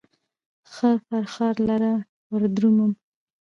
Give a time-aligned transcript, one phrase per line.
[0.73, 1.93] څه فرخار لره
[2.33, 2.91] وردرومم